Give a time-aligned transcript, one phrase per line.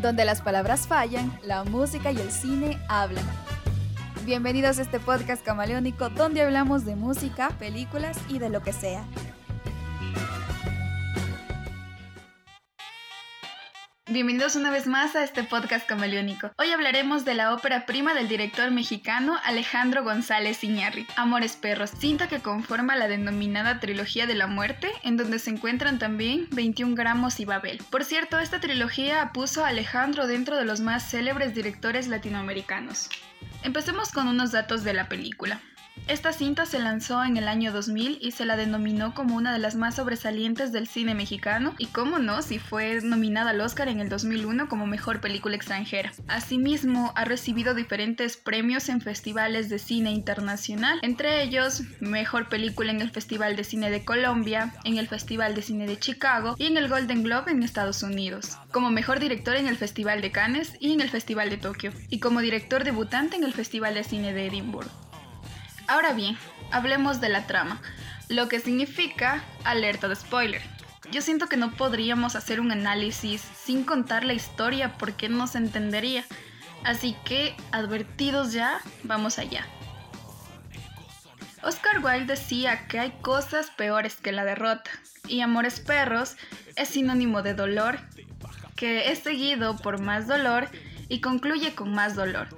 [0.00, 3.24] donde las palabras fallan, la música y el cine hablan.
[4.24, 9.04] Bienvenidos a este podcast camaleónico donde hablamos de música, películas y de lo que sea.
[14.10, 16.50] Bienvenidos una vez más a este podcast camaleónico.
[16.56, 22.26] Hoy hablaremos de la ópera prima del director mexicano Alejandro González Iñárritu, Amores Perros, cinta
[22.26, 27.38] que conforma la denominada trilogía de la muerte, en donde se encuentran también 21 gramos
[27.38, 27.82] y Babel.
[27.90, 33.10] Por cierto, esta trilogía puso a Alejandro dentro de los más célebres directores latinoamericanos.
[33.62, 35.60] Empecemos con unos datos de la película.
[36.08, 39.58] Esta cinta se lanzó en el año 2000 y se la denominó como una de
[39.58, 44.00] las más sobresalientes del cine mexicano y cómo no, si fue nominada al Oscar en
[44.00, 46.10] el 2001 como mejor película extranjera.
[46.26, 53.02] Asimismo, ha recibido diferentes premios en festivales de cine internacional, entre ellos mejor película en
[53.02, 56.78] el Festival de Cine de Colombia, en el Festival de Cine de Chicago y en
[56.78, 60.94] el Golden Globe en Estados Unidos, como mejor director en el Festival de Cannes y
[60.94, 64.46] en el Festival de Tokio, y como director debutante en el Festival de Cine de
[64.46, 65.07] Edimburgo.
[65.88, 66.36] Ahora bien,
[66.70, 67.80] hablemos de la trama,
[68.28, 70.60] lo que significa alerta de spoiler.
[71.10, 75.56] Yo siento que no podríamos hacer un análisis sin contar la historia porque no se
[75.56, 76.26] entendería.
[76.84, 79.66] Así que, advertidos ya, vamos allá.
[81.62, 84.90] Oscar Wilde decía que hay cosas peores que la derrota,
[85.26, 86.36] y Amores Perros
[86.76, 87.98] es sinónimo de dolor,
[88.76, 90.68] que es seguido por más dolor
[91.08, 92.48] y concluye con más dolor.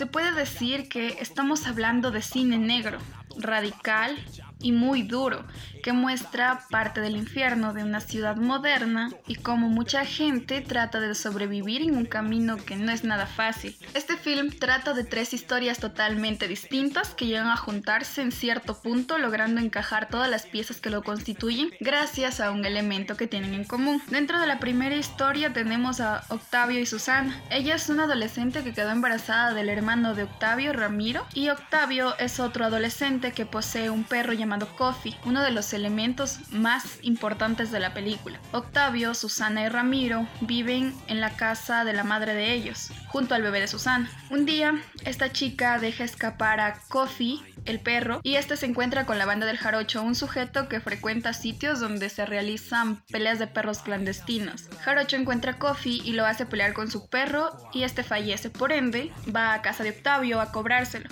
[0.00, 2.96] Se puede decir que estamos hablando de cine negro,
[3.36, 4.16] radical
[4.58, 5.44] y muy duro,
[5.82, 11.14] que muestra parte del infierno de una ciudad moderna y cómo mucha gente trata de
[11.14, 13.76] sobrevivir en un camino que no es nada fácil.
[13.94, 19.18] Este film trata de tres historias totalmente distintas que llegan a juntarse en cierto punto
[19.18, 23.64] logrando encajar todas las piezas que lo constituyen gracias a un elemento que tienen en
[23.64, 24.02] común.
[24.08, 27.40] Dentro de la primera historia tenemos a Octavio y Susana.
[27.50, 32.40] Ella es una adolescente que quedó embarazada del hermano de Octavio, Ramiro, y Octavio es
[32.40, 37.80] otro adolescente que posee un perro llamado Coffee, uno de los elementos más importantes de
[37.80, 38.38] la película.
[38.52, 43.42] Octavio, Susana y Ramiro viven en la casa de la madre de ellos, junto al
[43.42, 44.10] bebé de Susana.
[44.30, 49.18] Un día, esta chica deja escapar a Coffee, el perro, y este se encuentra con
[49.18, 53.78] la banda del Jarocho, un sujeto que frecuenta sitios donde se realizan peleas de perros
[53.80, 54.68] clandestinos.
[54.82, 58.72] Jarocho encuentra a Coffee y lo hace pelear con su perro y este fallece, por
[58.72, 61.08] ende, va a casa de Octavio a cobrárselo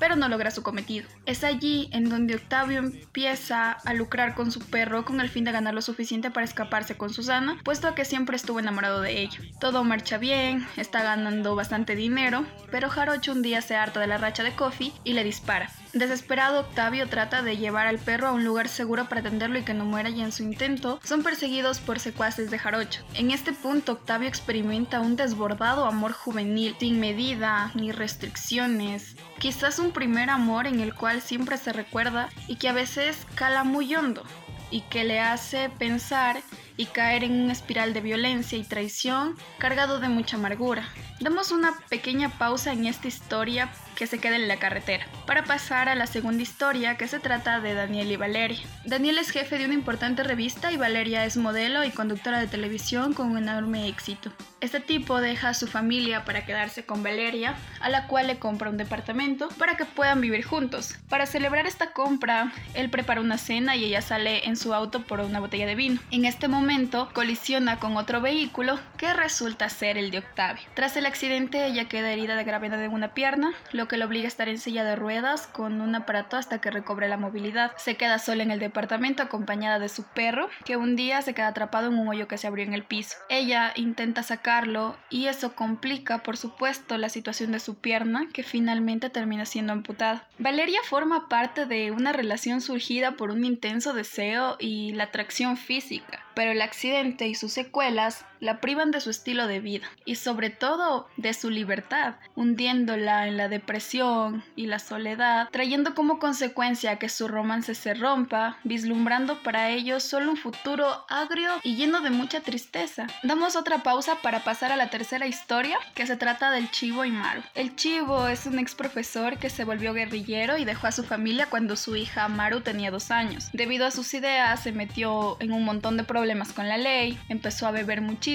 [0.00, 1.08] pero no logra su cometido.
[1.26, 5.52] Es allí en donde Octavio empieza a lucrar con su perro con el fin de
[5.52, 9.38] ganar lo suficiente para escaparse con Susana, puesto que siempre estuvo enamorado de ella.
[9.60, 14.18] Todo marcha bien, está ganando bastante dinero, pero Jarocho un día se harta de la
[14.18, 15.70] racha de Coffee y le dispara.
[15.92, 19.74] Desesperado, Octavio trata de llevar al perro a un lugar seguro para atenderlo y que
[19.74, 23.02] no muera y en su intento son perseguidos por secuaces de Jarocho.
[23.14, 29.90] En este punto, Octavio experimenta un desbordado amor juvenil, sin medida ni restricciones, quizás un
[29.90, 34.22] primer amor en el cual siempre se recuerda y que a veces cala muy hondo
[34.70, 36.42] y que le hace pensar
[36.80, 40.88] y caer en una espiral de violencia y traición cargado de mucha amargura.
[41.20, 45.90] Damos una pequeña pausa en esta historia que se queda en la carretera, para pasar
[45.90, 48.60] a la segunda historia que se trata de Daniel y Valeria.
[48.86, 53.12] Daniel es jefe de una importante revista y Valeria es modelo y conductora de televisión
[53.12, 54.32] con un enorme éxito.
[54.62, 58.70] Este tipo deja a su familia para quedarse con Valeria, a la cual le compra
[58.70, 60.96] un departamento para que puedan vivir juntos.
[61.10, 65.20] Para celebrar esta compra, él prepara una cena y ella sale en su auto por
[65.20, 66.00] una botella de vino.
[66.10, 66.69] En este momento
[67.12, 70.62] colisiona con otro vehículo que resulta ser el de Octavio.
[70.74, 74.26] Tras el accidente, ella queda herida de gravedad en una pierna, lo que le obliga
[74.26, 77.72] a estar en silla de ruedas con un aparato hasta que recobre la movilidad.
[77.76, 81.48] Se queda sola en el departamento acompañada de su perro, que un día se queda
[81.48, 83.16] atrapado en un hoyo que se abrió en el piso.
[83.28, 89.10] Ella intenta sacarlo y eso complica, por supuesto, la situación de su pierna, que finalmente
[89.10, 90.28] termina siendo amputada.
[90.38, 96.24] Valeria forma parte de una relación surgida por un intenso deseo y la atracción física
[96.40, 100.50] pero el accidente y sus secuelas la privan de su estilo de vida y sobre
[100.50, 107.08] todo de su libertad, hundiéndola en la depresión y la soledad, trayendo como consecuencia que
[107.08, 112.40] su romance se rompa, vislumbrando para ellos solo un futuro agrio y lleno de mucha
[112.40, 113.06] tristeza.
[113.22, 117.10] Damos otra pausa para pasar a la tercera historia, que se trata del Chivo y
[117.10, 117.42] Maru.
[117.54, 121.46] El Chivo es un ex profesor que se volvió guerrillero y dejó a su familia
[121.46, 123.48] cuando su hija Maru tenía dos años.
[123.52, 127.66] Debido a sus ideas se metió en un montón de problemas con la ley, empezó
[127.66, 128.29] a beber muchísimo,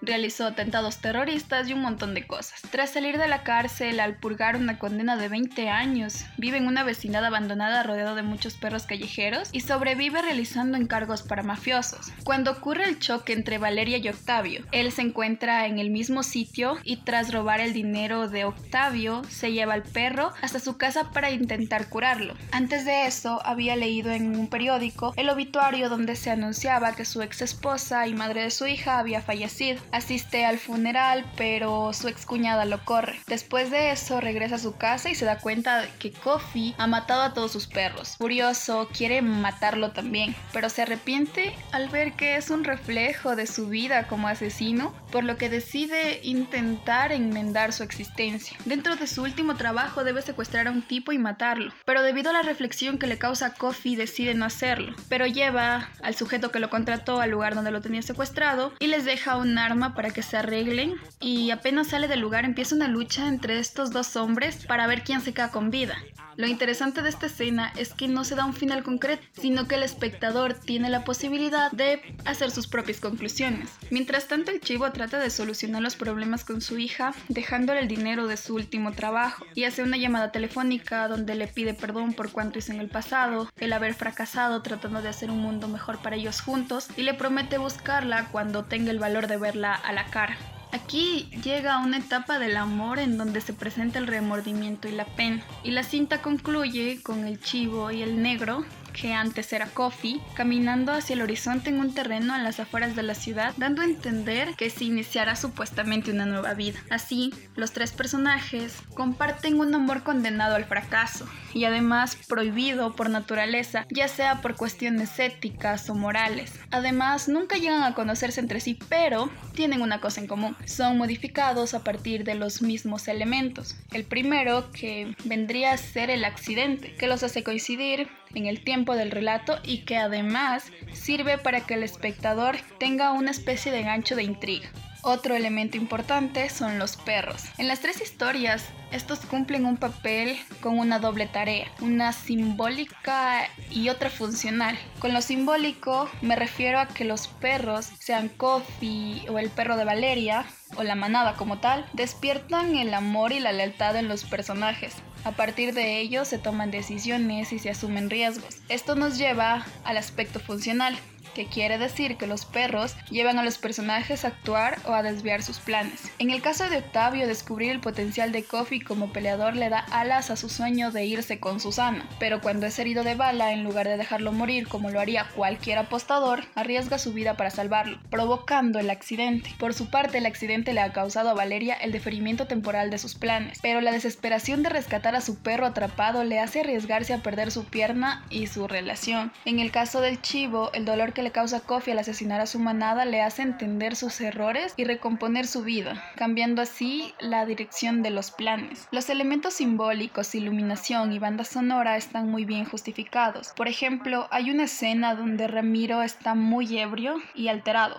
[0.00, 2.60] realizó atentados terroristas y un montón de cosas.
[2.70, 6.84] Tras salir de la cárcel al purgar una condena de 20 años, vive en una
[6.84, 12.12] vecindad abandonada rodeado de muchos perros callejeros y sobrevive realizando encargos para mafiosos.
[12.22, 16.78] Cuando ocurre el choque entre Valeria y Octavio, él se encuentra en el mismo sitio
[16.84, 21.30] y tras robar el dinero de Octavio, se lleva al perro hasta su casa para
[21.30, 22.34] intentar curarlo.
[22.52, 27.22] Antes de eso, había leído en un periódico el obituario donde se anunciaba que su
[27.22, 29.80] ex esposa y madre de su hija había fallecido.
[29.92, 33.18] Asiste al funeral, pero su ex cuñada lo corre.
[33.26, 37.22] Después de eso, regresa a su casa y se da cuenta que Kofi ha matado
[37.22, 38.16] a todos sus perros.
[38.18, 43.68] Furioso, quiere matarlo también, pero se arrepiente al ver que es un reflejo de su
[43.68, 48.56] vida como asesino, por lo que decide intentar enmendar su existencia.
[48.64, 52.34] Dentro de su último trabajo debe secuestrar a un tipo y matarlo, pero debido a
[52.34, 56.70] la reflexión que le causa Kofi decide no hacerlo, pero lleva al sujeto que lo
[56.70, 60.36] contrató al lugar donde lo tenía secuestrado y les deja un arma para que se
[60.36, 65.04] arreglen y apenas sale del lugar empieza una lucha entre estos dos hombres para ver
[65.04, 65.96] quién se queda con vida.
[66.36, 69.76] Lo interesante de esta escena es que no se da un final concreto, sino que
[69.76, 73.70] el espectador tiene la posibilidad de hacer sus propias conclusiones.
[73.90, 78.26] Mientras tanto, el chivo trata de solucionar los problemas con su hija, dejándole el dinero
[78.26, 82.58] de su último trabajo, y hace una llamada telefónica donde le pide perdón por cuanto
[82.58, 86.40] hizo en el pasado, el haber fracasado tratando de hacer un mundo mejor para ellos
[86.40, 90.36] juntos, y le promete buscarla cuando tenga el valor de verla a la cara.
[90.74, 95.40] Aquí llega una etapa del amor en donde se presenta el remordimiento y la pena.
[95.62, 100.92] Y la cinta concluye con el chivo y el negro que antes era Coffee, caminando
[100.92, 104.54] hacia el horizonte en un terreno a las afueras de la ciudad, dando a entender
[104.56, 106.80] que se iniciará supuestamente una nueva vida.
[106.88, 113.86] Así, los tres personajes comparten un amor condenado al fracaso y además prohibido por naturaleza,
[113.90, 116.52] ya sea por cuestiones éticas o morales.
[116.70, 120.56] Además, nunca llegan a conocerse entre sí, pero tienen una cosa en común.
[120.66, 123.76] Son modificados a partir de los mismos elementos.
[123.92, 128.94] El primero, que vendría a ser el accidente, que los hace coincidir en el tiempo
[128.96, 134.16] del relato y que además sirve para que el espectador tenga una especie de gancho
[134.16, 134.68] de intriga.
[135.06, 137.42] Otro elemento importante son los perros.
[137.58, 143.90] En las tres historias, estos cumplen un papel con una doble tarea, una simbólica y
[143.90, 144.78] otra funcional.
[145.00, 149.84] Con lo simbólico me refiero a que los perros, sean Kofi o el perro de
[149.84, 150.46] Valeria,
[150.76, 154.94] o la manada como tal, despiertan el amor y la lealtad en los personajes.
[155.24, 158.56] A partir de ello se toman decisiones y se asumen riesgos.
[158.70, 160.98] Esto nos lleva al aspecto funcional,
[161.34, 165.42] que quiere decir que los perros llevan a los personajes a actuar o a desviar
[165.42, 166.10] sus planes.
[166.18, 170.30] En el caso de Octavio, descubrir el potencial de Kofi como peleador le da alas
[170.30, 173.88] a su sueño de irse con Susana, pero cuando es herido de bala, en lugar
[173.88, 178.90] de dejarlo morir como lo haría cualquier apostador, arriesga su vida para salvarlo, provocando el
[178.90, 179.50] accidente.
[179.58, 183.14] Por su parte, el accidente le ha causado a Valeria el deferimiento temporal de sus
[183.14, 187.50] planes, pero la desesperación de rescatar a su perro atrapado le hace arriesgarse a perder
[187.50, 189.32] su pierna y su relación.
[189.44, 192.60] En el caso del chivo, el dolor que le causa Kofi al asesinar a su
[192.60, 198.10] manada le hace entender sus errores y recomponer su vida, cambiando así la dirección de
[198.10, 198.86] los planes.
[198.92, 203.52] Los elementos simbólicos, iluminación y banda sonora están muy bien justificados.
[203.56, 207.96] Por ejemplo, hay una escena donde Ramiro está muy ebrio y alterado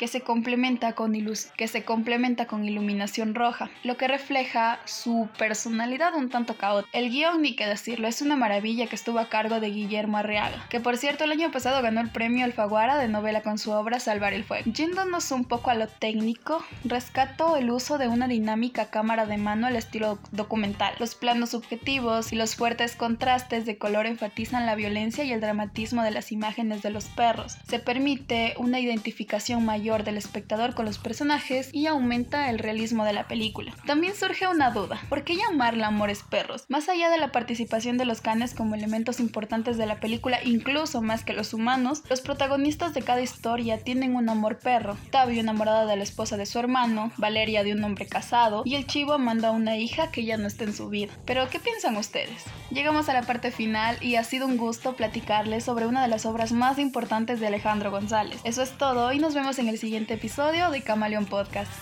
[0.00, 1.12] que se complementa con,
[1.58, 6.98] que se complementa con iluminación roja, lo que refleja su personalidad un tanto caótica.
[6.98, 10.64] El guion, ni que decirlo, es una maravilla que estuvo a cargo de Guillermo Arriaga,
[10.70, 14.00] que por cierto el año pasado ganó el premio Alfaguara de novela con su obra
[14.00, 14.72] Salvar el Fuego.
[14.72, 19.66] Yéndonos un poco a lo técnico, rescato el uso de una dinámica cámara de mano
[19.66, 20.94] al estilo documental.
[20.98, 26.02] Los planos subjetivos y los fuertes contrastes de color enfatizan la violencia y el dramatismo
[26.02, 27.58] de las imágenes de los perros.
[27.68, 33.26] Se permite una identificación del espectador con los personajes y aumenta el realismo de la
[33.26, 33.74] película.
[33.86, 36.64] También surge una duda, ¿por qué llamarla Amores Perros?
[36.68, 41.02] Más allá de la participación de los canes como elementos importantes de la película, incluso
[41.02, 44.96] más que los humanos, los protagonistas de cada historia tienen un amor perro.
[45.10, 48.86] Tabio enamorada de la esposa de su hermano, Valeria de un hombre casado y el
[48.86, 51.12] chivo amando a una hija que ya no está en su vida.
[51.26, 52.44] Pero ¿qué piensan ustedes?
[52.70, 56.26] Llegamos a la parte final y ha sido un gusto platicarles sobre una de las
[56.26, 58.40] obras más importantes de Alejandro González.
[58.44, 61.72] Eso es todo y nos vemos en el siguiente episodio de Camaleón Podcast.